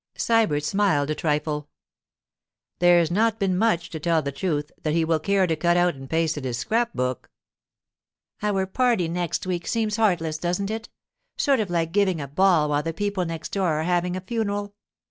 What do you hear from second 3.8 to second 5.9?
to tell the truth, that he will care to cut